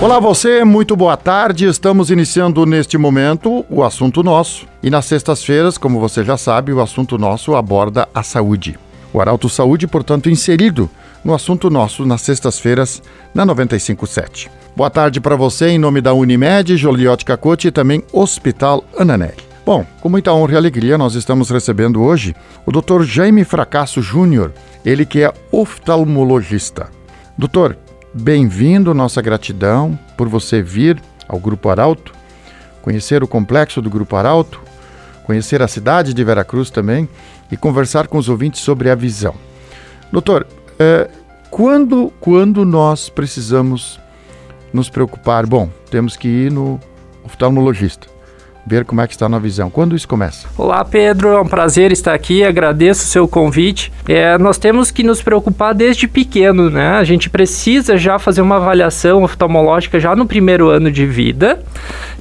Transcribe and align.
Olá 0.00 0.20
você, 0.20 0.62
muito 0.62 0.94
boa 0.94 1.16
tarde. 1.16 1.66
Estamos 1.66 2.08
iniciando 2.08 2.64
neste 2.64 2.96
momento 2.96 3.66
o 3.68 3.82
assunto 3.82 4.22
nosso. 4.22 4.64
E 4.80 4.88
nas 4.90 5.06
sextas-feiras, 5.06 5.76
como 5.76 5.98
você 5.98 6.22
já 6.22 6.36
sabe, 6.36 6.72
o 6.72 6.80
assunto 6.80 7.18
nosso 7.18 7.56
aborda 7.56 8.08
a 8.14 8.22
saúde. 8.22 8.78
O 9.12 9.20
Arauto 9.20 9.48
Saúde, 9.48 9.88
portanto, 9.88 10.30
inserido 10.30 10.88
no 11.24 11.34
assunto 11.34 11.68
nosso 11.68 12.06
nas 12.06 12.22
sextas-feiras 12.22 13.02
na 13.34 13.44
957. 13.44 14.48
Boa 14.76 14.88
tarde 14.88 15.20
para 15.20 15.34
você 15.34 15.70
em 15.70 15.78
nome 15.78 16.00
da 16.00 16.14
Unimed, 16.14 16.76
Joliot 16.76 17.24
Cacote 17.24 17.66
e 17.66 17.72
também 17.72 18.04
Hospital 18.12 18.84
Ananelli. 18.96 19.48
Bom, 19.66 19.84
com 20.00 20.08
muita 20.08 20.32
honra 20.32 20.52
e 20.52 20.56
alegria, 20.56 20.96
nós 20.96 21.16
estamos 21.16 21.50
recebendo 21.50 22.00
hoje 22.00 22.36
o 22.64 22.70
Dr. 22.70 23.02
Jaime 23.02 23.42
Fracasso 23.42 24.00
Júnior, 24.00 24.52
ele 24.84 25.04
que 25.04 25.24
é 25.24 25.34
oftalmologista. 25.50 26.88
Doutor, 27.36 27.76
Bem-vindo, 28.12 28.94
nossa 28.94 29.20
gratidão 29.20 29.98
por 30.16 30.28
você 30.28 30.62
vir 30.62 31.00
ao 31.28 31.38
Grupo 31.38 31.68
Arauto, 31.68 32.12
conhecer 32.80 33.22
o 33.22 33.28
complexo 33.28 33.82
do 33.82 33.90
Grupo 33.90 34.16
Arauto, 34.16 34.60
conhecer 35.24 35.60
a 35.60 35.68
cidade 35.68 36.14
de 36.14 36.24
Veracruz 36.24 36.70
também 36.70 37.08
e 37.52 37.56
conversar 37.56 38.08
com 38.08 38.16
os 38.16 38.28
ouvintes 38.28 38.62
sobre 38.62 38.88
a 38.88 38.94
visão. 38.94 39.34
Doutor, 40.10 40.46
é, 40.78 41.10
quando, 41.50 42.10
quando 42.18 42.64
nós 42.64 43.10
precisamos 43.10 44.00
nos 44.72 44.88
preocupar? 44.88 45.46
Bom, 45.46 45.68
temos 45.90 46.16
que 46.16 46.28
ir 46.28 46.50
no 46.50 46.80
oftalmologista 47.24 48.17
ver 48.68 48.84
como 48.84 49.00
é 49.00 49.06
que 49.06 49.14
está 49.14 49.28
na 49.28 49.38
visão. 49.38 49.70
Quando 49.70 49.96
isso 49.96 50.06
começa? 50.06 50.46
Olá, 50.56 50.84
Pedro. 50.84 51.28
É 51.30 51.40
um 51.40 51.46
prazer 51.46 51.90
estar 51.90 52.12
aqui. 52.12 52.44
Agradeço 52.44 53.04
o 53.04 53.08
seu 53.08 53.26
convite. 53.26 53.90
É, 54.06 54.36
nós 54.36 54.58
temos 54.58 54.90
que 54.90 55.02
nos 55.02 55.22
preocupar 55.22 55.74
desde 55.74 56.06
pequeno, 56.06 56.68
né? 56.68 56.90
A 56.90 57.04
gente 57.04 57.30
precisa 57.30 57.96
já 57.96 58.18
fazer 58.18 58.42
uma 58.42 58.56
avaliação 58.56 59.22
oftalmológica 59.22 59.98
já 59.98 60.14
no 60.14 60.26
primeiro 60.26 60.68
ano 60.68 60.90
de 60.90 61.06
vida 61.06 61.60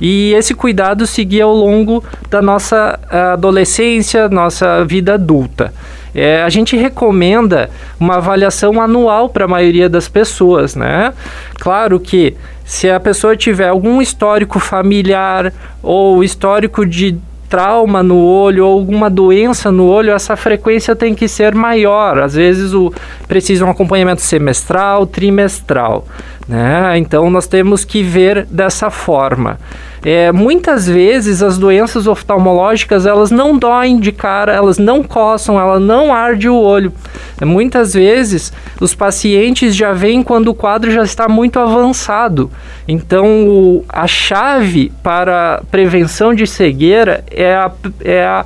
e 0.01 0.33
esse 0.33 0.53
cuidado 0.53 1.05
seguir 1.05 1.41
ao 1.41 1.53
longo 1.53 2.03
da 2.29 2.41
nossa 2.41 2.97
adolescência, 3.33 4.29
nossa 4.29 4.85
vida 4.85 5.15
adulta. 5.15 5.73
É, 6.17 6.41
a 6.41 6.49
gente 6.49 6.75
recomenda 6.75 7.69
uma 7.99 8.15
avaliação 8.15 8.81
anual 8.81 9.29
para 9.29 9.45
a 9.45 9.47
maioria 9.47 9.87
das 9.87 10.09
pessoas, 10.09 10.75
né? 10.75 11.13
Claro 11.59 11.99
que 11.99 12.35
se 12.65 12.89
a 12.89 12.99
pessoa 12.99 13.37
tiver 13.37 13.67
algum 13.67 14.01
histórico 14.01 14.59
familiar 14.59 15.53
ou 15.83 16.23
histórico 16.23 16.87
de 16.87 17.19
trauma 17.47 18.01
no 18.01 18.17
olho 18.17 18.65
ou 18.65 18.73
alguma 18.73 19.11
doença 19.11 19.71
no 19.71 19.85
olho, 19.85 20.11
essa 20.11 20.35
frequência 20.35 20.95
tem 20.95 21.13
que 21.13 21.27
ser 21.27 21.53
maior. 21.53 22.17
Às 22.17 22.33
vezes 22.33 22.73
o, 22.73 22.91
precisa 23.27 23.63
um 23.63 23.69
acompanhamento 23.69 24.21
semestral, 24.21 25.05
trimestral. 25.05 26.07
Né? 26.47 26.97
Então 26.97 27.29
nós 27.29 27.45
temos 27.45 27.85
que 27.85 28.01
ver 28.01 28.43
dessa 28.45 28.89
forma. 28.89 29.59
É, 30.03 30.31
muitas 30.31 30.87
vezes 30.87 31.41
as 31.41 31.57
doenças 31.57 32.07
oftalmológicas 32.07 33.05
elas 33.05 33.31
não 33.31 33.57
doem 33.57 33.99
de 33.99 34.11
cara, 34.11 34.53
elas 34.53 34.77
não 34.77 35.03
coçam, 35.03 35.59
ela 35.59 35.79
não 35.79 36.13
arde 36.13 36.47
o 36.47 36.55
olho. 36.55 36.93
É, 37.39 37.45
muitas 37.45 37.93
vezes 37.93 38.53
os 38.79 38.93
pacientes 38.93 39.75
já 39.75 39.93
vêm 39.93 40.23
quando 40.23 40.49
o 40.49 40.53
quadro 40.55 40.91
já 40.91 41.03
está 41.03 41.27
muito 41.27 41.59
avançado. 41.59 42.49
Então 42.87 43.47
o, 43.47 43.85
a 43.89 44.07
chave 44.07 44.91
para 45.03 45.61
prevenção 45.69 46.33
de 46.33 46.47
cegueira 46.47 47.23
é 47.29 47.53
a, 47.53 47.71
é 48.03 48.23
a 48.23 48.45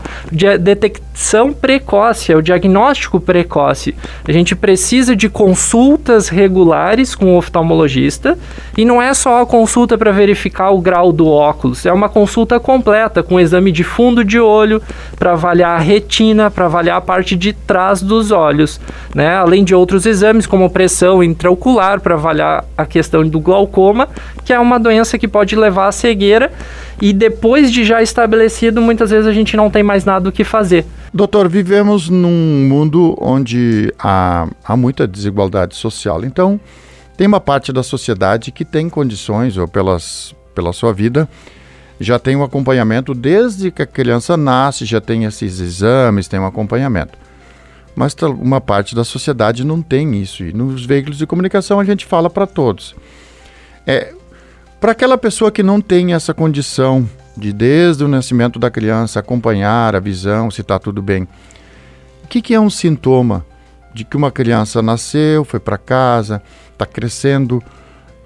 detecção 0.59 1.53
precoce, 1.53 2.31
é 2.31 2.35
o 2.35 2.41
diagnóstico 2.41 3.19
precoce. 3.19 3.95
A 4.27 4.31
gente 4.31 4.55
precisa 4.55 5.15
de 5.15 5.29
consultas 5.29 6.29
regulares 6.29 7.13
com 7.13 7.33
o 7.33 7.37
oftalmologista 7.37 8.37
e 8.77 8.83
não 8.83 9.01
é 9.01 9.13
só 9.13 9.41
a 9.41 9.45
consulta 9.45 9.97
para 9.97 10.11
verificar 10.11 10.71
o 10.71 10.81
grau 10.81 11.11
do 11.11 11.27
é 11.85 11.91
uma 11.93 12.09
consulta 12.09 12.59
completa 12.59 13.23
com 13.23 13.39
exame 13.39 13.71
de 13.71 13.83
fundo 13.83 14.23
de 14.23 14.39
olho 14.39 14.81
para 15.17 15.33
avaliar 15.33 15.79
a 15.79 15.81
retina, 15.81 16.49
para 16.49 16.65
avaliar 16.65 16.97
a 16.97 17.01
parte 17.01 17.35
de 17.35 17.53
trás 17.53 18.01
dos 18.01 18.31
olhos, 18.31 18.79
né? 19.13 19.35
Além 19.35 19.63
de 19.63 19.75
outros 19.75 20.05
exames 20.05 20.45
como 20.45 20.69
pressão 20.69 21.23
intraocular 21.23 21.99
para 21.99 22.15
avaliar 22.15 22.65
a 22.77 22.85
questão 22.85 23.27
do 23.27 23.39
glaucoma, 23.39 24.07
que 24.43 24.53
é 24.53 24.59
uma 24.59 24.79
doença 24.79 25.17
que 25.17 25.27
pode 25.27 25.55
levar 25.55 25.87
à 25.87 25.91
cegueira 25.91 26.51
e 27.01 27.13
depois 27.13 27.71
de 27.71 27.83
já 27.83 28.01
estabelecido, 28.01 28.81
muitas 28.81 29.09
vezes 29.09 29.27
a 29.27 29.33
gente 29.33 29.57
não 29.57 29.69
tem 29.69 29.81
mais 29.81 30.05
nada 30.05 30.29
o 30.29 30.31
que 30.31 30.43
fazer. 30.43 30.85
Doutor, 31.13 31.49
vivemos 31.49 32.09
num 32.09 32.67
mundo 32.69 33.17
onde 33.19 33.93
há, 33.99 34.47
há 34.63 34.77
muita 34.77 35.07
desigualdade 35.07 35.75
social. 35.75 36.23
Então, 36.23 36.59
tem 37.17 37.27
uma 37.27 37.39
parte 37.39 37.73
da 37.73 37.83
sociedade 37.83 38.51
que 38.51 38.63
tem 38.63 38.89
condições, 38.89 39.57
ou 39.57 39.67
pelas, 39.67 40.33
pela 40.53 40.73
sua 40.73 40.93
vida, 40.93 41.27
já 41.99 42.17
tem 42.17 42.35
um 42.35 42.43
acompanhamento 42.43 43.13
desde 43.13 43.69
que 43.71 43.81
a 43.81 43.85
criança 43.85 44.35
nasce, 44.35 44.85
já 44.85 44.99
tem 44.99 45.25
esses 45.25 45.59
exames, 45.59 46.27
tem 46.27 46.39
um 46.39 46.45
acompanhamento. 46.45 47.17
Mas 47.95 48.15
uma 48.39 48.59
parte 48.59 48.95
da 48.95 49.03
sociedade 49.03 49.63
não 49.63 49.81
tem 49.81 50.19
isso. 50.19 50.43
E 50.43 50.53
nos 50.53 50.85
veículos 50.85 51.17
de 51.17 51.27
comunicação 51.27 51.79
a 51.79 51.83
gente 51.83 52.05
fala 52.05 52.29
para 52.29 52.47
todos. 52.47 52.95
É, 53.85 54.13
para 54.79 54.93
aquela 54.93 55.17
pessoa 55.17 55.51
que 55.51 55.61
não 55.61 55.79
tem 55.79 56.13
essa 56.13 56.33
condição 56.33 57.07
de, 57.37 57.53
desde 57.53 58.03
o 58.03 58.07
nascimento 58.07 58.57
da 58.57 58.71
criança, 58.71 59.19
acompanhar 59.19 59.95
a 59.95 59.99
visão, 59.99 60.49
se 60.49 60.61
está 60.61 60.79
tudo 60.79 61.01
bem, 61.01 61.27
o 62.23 62.27
que, 62.27 62.41
que 62.41 62.53
é 62.53 62.59
um 62.59 62.69
sintoma 62.69 63.45
de 63.93 64.03
que 64.03 64.17
uma 64.17 64.31
criança 64.31 64.81
nasceu, 64.81 65.43
foi 65.43 65.59
para 65.59 65.77
casa, 65.77 66.41
está 66.71 66.85
crescendo, 66.85 67.61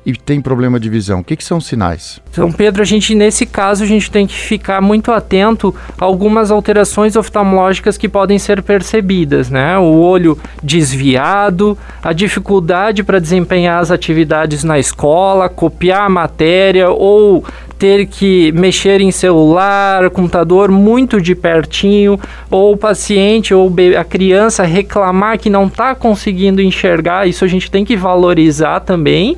e 0.06 0.14
tem 0.14 0.40
problema 0.40 0.80
de 0.80 0.88
visão? 0.88 1.22
O 1.22 1.24
que, 1.24 1.36
que 1.36 1.44
são 1.44 1.60
sinais? 1.60 2.22
Então, 2.32 2.52
Pedro, 2.52 2.82
a 2.82 2.86
gente 2.86 3.16
nesse 3.16 3.46
caso 3.46 3.84
a 3.84 3.88
gente 3.88 4.12
tem 4.12 4.28
que 4.28 4.36
ficar 4.36 4.80
muito 4.82 5.12
atento 5.12 5.74
a 5.98 6.06
algumas 6.06 6.52
alterações 6.52 7.16
oftalmológicas 7.16 7.98
que 7.98 8.08
podem 8.08 8.38
ser 8.38 8.62
percebidas, 8.62 9.50
né? 9.50 9.78
O 9.80 10.00
olho 10.00 10.38
desviado, 10.62 11.78
a 12.04 12.14
dificuldade 12.14 13.04
para 13.04 13.20
desempenhar 13.20 13.82
as 13.82 13.90
atividades 13.90 14.64
na 14.64 14.78
escola, 14.78 15.50
copiar 15.50 16.04
a 16.04 16.10
matéria 16.10 16.90
ou 16.90 17.44
ter 17.80 18.06
que 18.06 18.52
mexer 18.54 19.02
em 19.02 19.12
celular, 19.12 20.10
computador 20.10 20.72
muito 20.72 21.20
de 21.20 21.36
pertinho, 21.36 22.20
ou 22.50 22.74
o 22.74 22.78
paciente 22.78 23.54
ou 23.54 23.74
a 24.00 24.04
criança 24.04 24.64
reclamar 24.64 25.38
que 25.38 25.50
não 25.50 25.66
está 25.66 25.94
conseguindo 25.94 26.62
enxergar, 26.62 27.28
isso 27.28 27.44
a 27.44 27.48
gente 27.48 27.70
tem 27.70 27.84
que 27.84 27.98
valorizar 27.98 28.80
também 28.80 29.38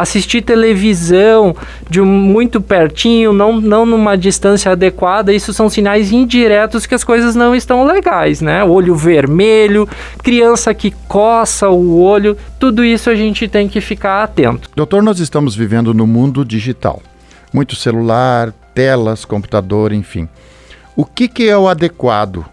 assistir 0.00 0.42
televisão 0.42 1.54
de 1.88 2.00
muito 2.00 2.60
pertinho, 2.60 3.32
não, 3.32 3.60
não 3.60 3.84
numa 3.86 4.16
distância 4.16 4.72
adequada, 4.72 5.32
isso 5.32 5.52
são 5.52 5.68
sinais 5.68 6.12
indiretos 6.12 6.86
que 6.86 6.94
as 6.94 7.04
coisas 7.04 7.34
não 7.34 7.54
estão 7.54 7.84
legais, 7.84 8.40
né? 8.40 8.64
Olho 8.64 8.94
vermelho, 8.94 9.88
criança 10.22 10.72
que 10.74 10.90
coça 11.06 11.68
o 11.68 12.00
olho, 12.00 12.36
tudo 12.58 12.84
isso 12.84 13.10
a 13.10 13.14
gente 13.14 13.48
tem 13.48 13.68
que 13.68 13.80
ficar 13.80 14.22
atento. 14.22 14.70
Doutor, 14.74 15.02
nós 15.02 15.18
estamos 15.20 15.54
vivendo 15.54 15.94
no 15.94 16.06
mundo 16.06 16.44
digital. 16.44 17.02
Muito 17.52 17.74
celular, 17.76 18.52
telas, 18.74 19.24
computador, 19.24 19.92
enfim. 19.92 20.28
O 20.94 21.04
que, 21.04 21.28
que 21.28 21.48
é 21.48 21.56
o 21.56 21.68
adequado, 21.68 22.44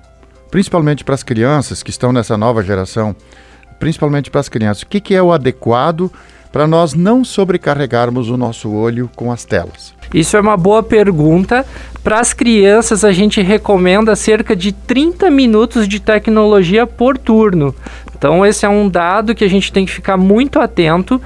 principalmente 0.51 1.03
para 1.03 1.16
as 1.16 1.23
crianças 1.23 1.81
que 1.81 1.89
estão 1.89 2.11
nessa 2.11 2.38
nova 2.38 2.63
geração, 2.63 3.16
principalmente 3.79 4.31
para 4.31 4.41
as 4.41 4.49
crianças, 4.49 4.84
o 4.84 4.87
que, 4.87 4.99
que 4.99 5.16
é 5.16 5.22
o 5.22 5.31
adequado 5.31 6.11
para 6.55 6.67
nós 6.67 6.93
não 6.93 7.25
sobrecarregarmos 7.25 8.29
o 8.29 8.37
nosso 8.37 8.72
olho 8.72 9.09
com 9.13 9.29
as 9.29 9.43
telas? 9.43 9.93
Isso 10.13 10.37
é 10.37 10.40
uma 10.40 10.55
boa 10.55 10.81
pergunta. 10.81 11.66
Para 12.02 12.22
as 12.22 12.31
crianças, 12.31 13.03
a 13.03 13.11
gente 13.11 13.41
recomenda 13.41 14.16
cerca 14.16 14.55
de 14.55 14.72
30 14.72 15.29
minutos 15.29 15.85
de 15.85 15.99
tecnologia 15.99 16.87
por 16.87 17.17
turno. 17.17 17.75
Então, 18.17 18.46
esse 18.46 18.66
é 18.66 18.69
um 18.69 18.87
dado 18.87 19.35
que 19.35 19.43
a 19.43 19.49
gente 19.49 19.69
tem 19.69 19.85
que 19.85 19.91
ficar 19.91 20.16
muito 20.16 20.57
atento 20.57 21.22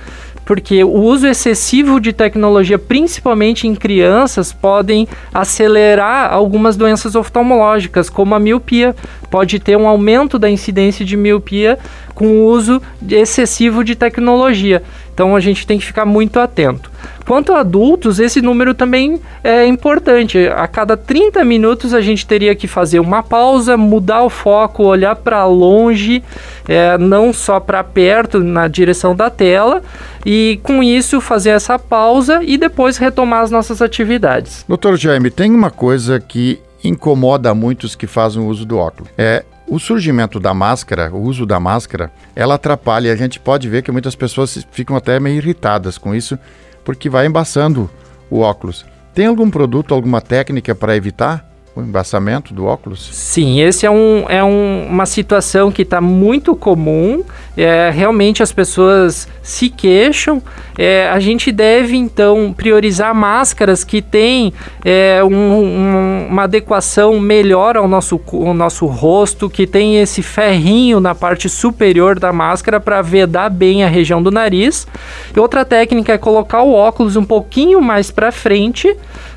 porque 0.50 0.84
o 0.84 0.96
uso 0.96 1.28
excessivo 1.28 2.00
de 2.00 2.12
tecnologia, 2.12 2.80
principalmente 2.80 3.68
em 3.68 3.76
crianças, 3.76 4.52
podem 4.52 5.08
acelerar 5.32 6.34
algumas 6.34 6.76
doenças 6.76 7.14
oftalmológicas, 7.14 8.10
como 8.10 8.34
a 8.34 8.40
miopia. 8.40 8.96
Pode 9.30 9.60
ter 9.60 9.78
um 9.78 9.88
aumento 9.88 10.40
da 10.40 10.50
incidência 10.50 11.06
de 11.06 11.16
miopia 11.16 11.78
com 12.16 12.26
o 12.26 12.46
uso 12.46 12.82
excessivo 13.08 13.84
de 13.84 13.94
tecnologia. 13.94 14.82
Então 15.20 15.36
a 15.36 15.42
gente 15.42 15.68
tem 15.68 15.78
que 15.78 15.86
ficar 15.86 16.06
muito 16.06 16.40
atento. 16.40 16.90
Quanto 17.28 17.52
a 17.52 17.60
adultos, 17.60 18.22
esse 18.22 18.42
número 18.42 18.74
também 18.74 19.20
é 19.44 19.66
importante. 19.66 20.48
A 20.48 20.66
cada 20.66 20.96
30 20.96 21.44
minutos 21.44 21.94
a 21.94 22.00
gente 22.00 22.26
teria 22.26 22.56
que 22.56 22.70
fazer 22.70 23.02
uma 23.02 23.22
pausa, 23.22 23.76
mudar 23.76 24.24
o 24.24 24.30
foco, 24.30 24.86
olhar 24.86 25.18
para 25.18 25.44
longe, 25.44 26.24
é, 26.70 26.98
não 26.98 27.34
só 27.34 27.60
para 27.60 27.84
perto, 27.84 28.40
na 28.40 28.70
direção 28.70 29.14
da 29.14 29.30
tela, 29.30 29.82
e 30.26 30.58
com 30.64 30.82
isso 30.82 31.20
fazer 31.20 31.50
essa 31.50 31.78
pausa 31.78 32.40
e 32.42 32.58
depois 32.58 32.96
retomar 32.96 33.42
as 33.42 33.52
nossas 33.52 33.82
atividades. 33.82 34.64
Doutor 34.70 34.96
Jaime, 34.96 35.30
tem 35.30 35.54
uma 35.54 35.70
coisa 35.70 36.18
que 36.18 36.62
incomoda 36.82 37.54
muitos 37.54 37.94
que 37.94 38.08
fazem 38.08 38.42
uso 38.42 38.66
do 38.66 38.78
óculos. 38.78 39.12
É 39.18 39.44
o 39.70 39.80
surgimento 39.80 40.40
da 40.40 40.54
máscara, 40.54 41.12
o 41.14 41.22
uso 41.22 41.46
da 41.46 41.60
máscara, 41.60 42.12
ela 42.36 42.56
atrapalha. 42.56 43.14
A 43.14 43.16
gente 43.16 43.40
pode 43.40 43.70
ver 43.70 43.84
que 43.84 43.92
muitas 43.92 44.16
pessoas 44.16 44.66
ficam 44.72 44.96
até 44.96 45.20
meio 45.20 45.38
irritadas 45.38 45.98
com 45.98 46.14
isso, 46.14 46.38
porque 46.84 47.10
vai 47.10 47.28
embaçando 47.28 47.90
o 48.30 48.40
óculos. 48.40 48.86
Tem 49.14 49.26
algum 49.26 49.50
produto, 49.50 49.94
alguma 49.94 50.22
técnica 50.22 50.74
para 50.74 50.96
evitar? 50.96 51.49
O 51.80 51.84
embaçamento 51.84 52.54
do 52.54 52.66
óculos? 52.66 53.10
Sim, 53.12 53.62
esse 53.62 53.86
é, 53.86 53.92
um, 53.92 54.26
é 54.28 54.44
um, 54.44 54.88
uma 54.90 55.06
situação 55.06 55.72
que 55.72 55.82
está 55.82 56.00
muito 56.02 56.56
comum. 56.56 57.24
É, 57.58 57.90
realmente 57.90 58.42
as 58.42 58.52
pessoas 58.52 59.28
se 59.42 59.70
queixam. 59.70 60.42
É, 60.78 61.10
a 61.10 61.20
gente 61.20 61.52
deve 61.52 61.98
então 61.98 62.54
priorizar 62.56 63.14
máscaras 63.14 63.84
que 63.84 64.02
têm 64.02 64.54
é, 64.86 65.22
um, 65.24 65.34
um, 65.34 66.28
uma 66.30 66.44
adequação 66.44 67.20
melhor 67.20 67.76
ao 67.76 67.88
nosso, 67.88 68.20
ao 68.32 68.54
nosso 68.54 68.86
rosto, 68.86 69.50
que 69.50 69.68
tem 69.68 70.00
esse 70.00 70.22
ferrinho 70.22 71.00
na 71.00 71.14
parte 71.14 71.50
superior 71.50 72.20
da 72.20 72.32
máscara 72.32 72.80
para 72.80 73.02
vedar 73.02 73.50
bem 73.50 73.84
a 73.84 73.88
região 73.88 74.22
do 74.22 74.32
nariz. 74.32 74.88
E 75.36 75.40
outra 75.40 75.66
técnica 75.66 76.14
é 76.14 76.18
colocar 76.18 76.62
o 76.62 76.74
óculos 76.74 77.16
um 77.16 77.26
pouquinho 77.26 77.82
mais 77.82 78.12
para 78.12 78.32
frente 78.32 78.96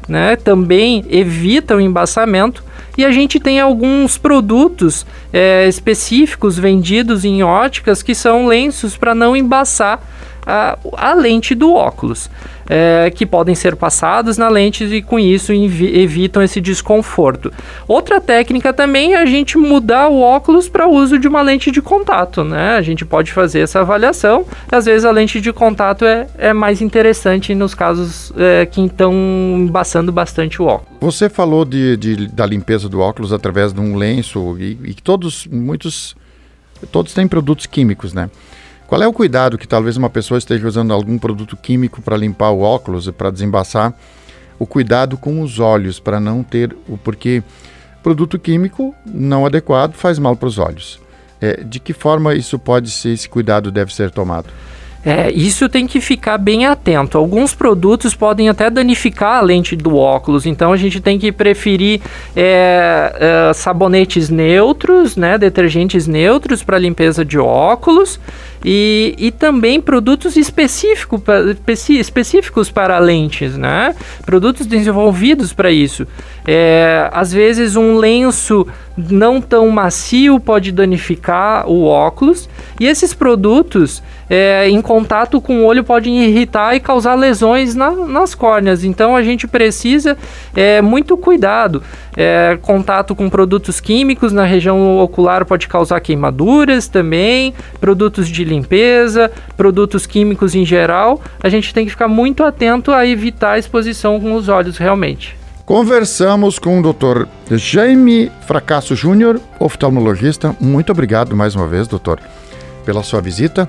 né, 0.08 0.37
também 0.37 1.04
evita 1.08 1.76
o 1.76 1.81
embaçamento. 1.81 2.64
E 2.96 3.04
a 3.04 3.10
gente 3.10 3.40
tem 3.40 3.58
alguns 3.58 4.19
produtos 4.19 5.06
é, 5.32 5.66
específicos 5.66 6.58
vendidos 6.58 7.25
em 7.25 7.43
óticas 7.43 8.02
que 8.02 8.14
são 8.14 8.46
lenços 8.46 8.96
para 8.96 9.14
não 9.14 9.34
embaçar 9.34 10.00
a, 10.46 10.78
a 10.96 11.14
lente 11.14 11.54
do 11.54 11.72
óculos 11.72 12.30
é, 12.68 13.10
que 13.14 13.26
podem 13.26 13.54
ser 13.54 13.76
passadas 13.76 14.38
na 14.38 14.48
lente 14.48 14.84
e 14.84 15.02
com 15.02 15.18
isso 15.18 15.52
evitam 15.52 16.42
esse 16.42 16.60
desconforto. 16.60 17.52
Outra 17.86 18.20
técnica 18.20 18.72
também 18.72 19.14
é 19.14 19.18
a 19.18 19.26
gente 19.26 19.58
mudar 19.58 20.08
o 20.08 20.20
óculos 20.20 20.68
para 20.68 20.88
uso 20.88 21.18
de 21.18 21.28
uma 21.28 21.42
lente 21.42 21.70
de 21.70 21.82
contato, 21.82 22.44
né? 22.44 22.76
A 22.76 22.82
gente 22.82 23.04
pode 23.04 23.32
fazer 23.32 23.60
essa 23.60 23.80
avaliação. 23.80 24.44
Às 24.70 24.86
vezes 24.86 25.04
a 25.04 25.10
lente 25.10 25.40
de 25.40 25.52
contato 25.52 26.04
é, 26.04 26.26
é 26.38 26.52
mais 26.52 26.80
interessante 26.80 27.54
nos 27.54 27.74
casos 27.74 28.32
é, 28.36 28.66
que 28.66 28.80
estão 28.80 29.12
embaçando 29.12 30.12
bastante 30.12 30.62
o 30.62 30.66
óculos. 30.66 30.92
Você 31.00 31.28
falou 31.28 31.64
de, 31.64 31.96
de, 31.96 32.28
da 32.28 32.46
limpeza 32.46 32.88
do 32.88 33.00
óculos 33.00 33.32
através 33.32 33.72
de 33.72 33.80
um 33.80 33.96
lenço 33.96 34.56
e, 34.58 34.78
e 34.84 34.94
todos, 34.94 35.46
muitos, 35.46 36.16
todos 36.90 37.12
têm 37.12 37.26
produtos 37.26 37.66
químicos, 37.66 38.12
né? 38.12 38.30
Qual 38.87 39.02
é 39.02 39.06
o 39.06 39.12
cuidado 39.12 39.56
que 39.56 39.67
talvez 39.67 39.96
uma 39.96 40.11
pessoa 40.11 40.38
esteja 40.38 40.67
usando 40.67 40.93
algum 40.93 41.19
produto 41.19 41.56
químico 41.56 42.02
para 42.02 42.17
limpar 42.17 42.50
o 42.50 42.61
óculos 42.61 43.06
e 43.06 43.12
para 43.12 43.31
desembaçar? 43.31 43.94
O 44.58 44.67
cuidado 44.67 45.17
com 45.17 45.40
os 45.40 45.58
olhos 45.58 45.99
para 45.99 46.20
não 46.20 46.43
ter 46.43 46.76
o 46.88 46.96
porque 46.99 47.43
produto 48.02 48.38
químico 48.38 48.94
não 49.06 49.46
adequado 49.46 49.94
faz 49.94 50.19
mal 50.19 50.37
para 50.37 50.49
os 50.49 50.58
olhos. 50.58 51.00
É, 51.40 51.62
de 51.64 51.81
que 51.81 51.93
forma 51.93 52.34
isso 52.34 52.58
pode 52.58 52.90
ser, 52.90 53.11
esse 53.11 53.29
cuidado 53.29 53.70
deve 53.70 53.94
ser 53.94 54.11
tomado? 54.11 54.49
É, 55.05 55.32
isso 55.32 55.69
tem 55.69 55.87
que 55.87 56.00
ficar 56.00 56.38
bem 56.38 56.64
atento. 56.64 57.19
Alguns 57.19 57.52
produtos 57.52 58.14
podem 58.14 58.49
até 58.49 58.70
danificar 58.70 59.38
a 59.38 59.40
lente 59.40 59.75
do 59.75 59.96
óculos, 59.96 60.46
então 60.46 60.73
a 60.73 60.76
gente 60.76 61.00
tem 61.00 61.19
que 61.19 61.32
preferir 61.32 62.00
é, 62.37 63.49
é, 63.50 63.52
sabonetes 63.52 64.31
neutros, 64.31 65.17
né, 65.17 65.37
detergentes 65.37 66.06
neutros 66.06 66.62
para 66.62 66.79
limpeza 66.79 67.25
de 67.25 67.37
óculos 67.37 68.20
e, 68.64 69.14
e 69.18 69.30
também 69.30 69.80
produtos 69.80 70.36
específico, 70.36 71.22
específicos 71.90 72.70
para 72.70 72.98
lentes, 72.98 73.56
né? 73.56 73.94
Produtos 74.24 74.66
desenvolvidos 74.66 75.52
para 75.52 75.70
isso. 75.70 76.06
É, 76.46 77.08
às 77.12 77.32
vezes 77.32 77.76
um 77.76 77.96
lenço 77.96 78.66
não 78.96 79.40
tão 79.40 79.68
macio 79.70 80.38
pode 80.38 80.70
danificar 80.72 81.68
o 81.68 81.84
óculos 81.84 82.48
e 82.78 82.86
esses 82.86 83.14
produtos 83.14 84.02
é, 84.28 84.68
em 84.68 84.80
contato 84.80 85.40
com 85.40 85.60
o 85.60 85.64
olho 85.64 85.84
podem 85.84 86.24
irritar 86.24 86.74
e 86.74 86.80
causar 86.80 87.14
lesões 87.14 87.74
na, 87.74 87.90
nas 87.90 88.34
córneas. 88.34 88.82
Então 88.82 89.14
a 89.14 89.22
gente 89.22 89.46
precisa 89.46 90.16
é, 90.54 90.80
muito 90.80 91.16
cuidado. 91.16 91.82
É, 92.16 92.58
contato 92.60 93.14
com 93.14 93.30
produtos 93.30 93.80
químicos 93.80 94.32
na 94.32 94.44
região 94.44 94.98
ocular 94.98 95.44
pode 95.46 95.66
causar 95.66 96.00
queimaduras 96.00 96.88
também, 96.88 97.54
produtos 97.80 98.28
de 98.28 98.44
limpeza, 98.44 99.30
produtos 99.56 100.06
químicos 100.06 100.54
em 100.54 100.64
geral. 100.64 101.20
A 101.42 101.48
gente 101.48 101.72
tem 101.72 101.84
que 101.84 101.90
ficar 101.90 102.08
muito 102.08 102.44
atento 102.44 102.92
a 102.92 103.06
evitar 103.06 103.52
a 103.52 103.58
exposição 103.58 104.20
com 104.20 104.34
os 104.34 104.48
olhos 104.48 104.76
realmente. 104.76 105.36
Conversamos 105.64 106.58
com 106.58 106.80
o 106.80 106.92
Dr. 106.92 107.24
Jaime 107.52 108.30
Fracasso 108.46 108.94
Júnior, 108.94 109.40
oftalmologista. 109.58 110.54
Muito 110.60 110.92
obrigado 110.92 111.36
mais 111.36 111.54
uma 111.54 111.66
vez, 111.66 111.88
doutor, 111.88 112.20
pela 112.84 113.02
sua 113.02 113.20
visita 113.20 113.68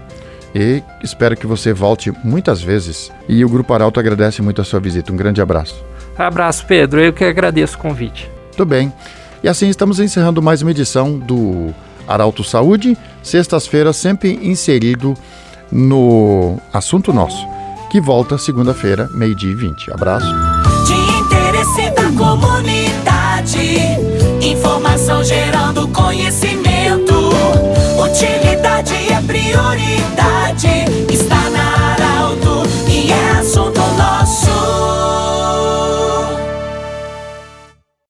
e 0.55 0.83
espero 1.03 1.35
que 1.35 1.47
você 1.47 1.73
volte 1.73 2.11
muitas 2.23 2.61
vezes. 2.61 3.11
E 3.27 3.43
o 3.43 3.49
Grupo 3.49 3.73
Arauto 3.73 3.99
agradece 3.99 4.41
muito 4.41 4.61
a 4.61 4.63
sua 4.63 4.79
visita. 4.79 5.11
Um 5.11 5.17
grande 5.17 5.41
abraço. 5.41 5.83
Abraço, 6.17 6.65
Pedro. 6.67 7.01
Eu 7.01 7.11
que 7.11 7.23
agradeço 7.23 7.75
o 7.77 7.79
convite. 7.79 8.32
Tudo 8.55 8.67
bem. 8.67 8.93
E 9.43 9.49
assim 9.49 9.67
estamos 9.67 9.99
encerrando 9.99 10.41
mais 10.41 10.61
uma 10.61 10.71
edição 10.71 11.17
do 11.17 11.73
Arauto 12.07 12.43
Saúde, 12.43 12.97
sextas-feiras 13.21 13.97
sempre 13.97 14.39
inserido 14.41 15.15
no 15.71 16.57
assunto 16.71 17.11
nosso, 17.11 17.45
que 17.89 17.99
volta 17.99 18.37
segunda-feira, 18.37 19.09
meio-dia 19.11 19.51
e 19.51 19.55
20. 19.55 19.91
Abraço. 19.91 20.25
De 20.85 20.93
interesse 20.93 21.89
da 21.91 22.11
comunidade, 22.15 23.79
informação 24.41 25.23
gerando 25.23 25.87
conhecimento, 25.89 27.31
utilidade 27.99 28.93
é 29.11 29.21
prioridade. 29.21 30.22